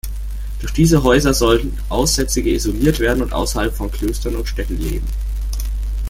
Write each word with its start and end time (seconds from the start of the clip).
Durch 0.59 0.73
diese 0.73 1.03
Häuser 1.03 1.31
sollten 1.31 1.77
Aussätzige 1.89 2.49
isoliert 2.49 2.97
werden 2.99 3.21
und 3.21 3.33
außerhalb 3.33 3.71
von 3.71 3.91
Klöstern 3.91 4.35
und 4.35 4.47
Städten 4.47 4.79
leben. 4.79 5.05